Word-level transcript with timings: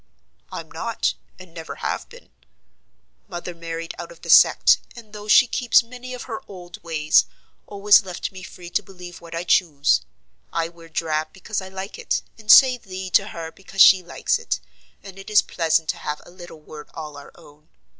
"I'm 0.51 0.71
not, 0.71 1.13
and 1.37 1.53
never 1.53 1.75
have 1.75 2.09
been. 2.09 2.31
Mother 3.27 3.53
married 3.53 3.93
out 3.99 4.11
of 4.11 4.23
the 4.23 4.31
sect, 4.31 4.79
and, 4.95 5.13
though 5.13 5.27
she 5.27 5.45
keeps 5.45 5.83
many 5.83 6.15
of 6.15 6.23
her 6.23 6.41
old 6.47 6.81
ways, 6.81 7.27
always 7.67 8.03
left 8.03 8.31
me 8.31 8.41
free 8.41 8.71
to 8.71 8.81
believe 8.81 9.21
what 9.21 9.35
I 9.35 9.43
chose. 9.43 10.01
I 10.51 10.69
wear 10.69 10.89
drab 10.89 11.33
because 11.33 11.61
I 11.61 11.69
like 11.69 11.99
it, 11.99 12.23
and 12.39 12.51
say 12.51 12.77
'thee' 12.77 13.11
to 13.11 13.27
her 13.27 13.51
because 13.51 13.83
she 13.83 14.01
likes 14.01 14.39
it, 14.39 14.59
and 15.03 15.19
it 15.19 15.29
is 15.29 15.43
pleasant 15.43 15.87
to 15.89 15.97
have 15.97 16.19
a 16.25 16.31
little 16.31 16.59
word 16.61 16.89
all 16.95 17.15
our 17.15 17.31
own. 17.35 17.69